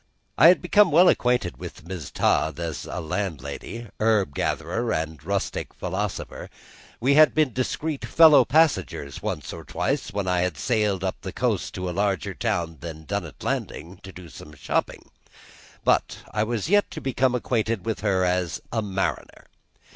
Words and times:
I 0.35 0.47
had 0.47 0.63
become 0.63 0.89
well 0.89 1.09
acquainted 1.09 1.57
with 1.57 1.85
Mrs. 1.85 2.11
Todd 2.11 2.59
as 2.59 2.87
landlady, 2.87 3.87
herb 3.99 4.33
gatherer, 4.33 4.91
and 4.91 5.23
rustic 5.23 5.75
philosopher; 5.75 6.49
we 6.99 7.13
had 7.13 7.35
been 7.35 7.53
discreet 7.53 8.03
fellow 8.03 8.43
passengers 8.43 9.21
once 9.21 9.53
or 9.53 9.63
twice 9.63 10.11
when 10.11 10.27
I 10.27 10.41
had 10.41 10.57
sailed 10.57 11.03
up 11.03 11.21
the 11.21 11.31
coast 11.31 11.75
to 11.75 11.87
a 11.87 11.91
larger 11.91 12.33
town 12.33 12.77
than 12.79 13.05
Dunnet 13.05 13.43
Landing 13.43 13.97
to 14.01 14.11
do 14.11 14.27
some 14.27 14.55
shopping; 14.55 15.11
but 15.83 16.17
I 16.31 16.45
was 16.45 16.67
yet 16.67 16.89
to 16.89 16.99
become 16.99 17.35
acquainted 17.35 17.85
with 17.85 17.99
her 17.99 18.25
as 18.25 18.59
a 18.71 18.81
mariner. 18.81 19.45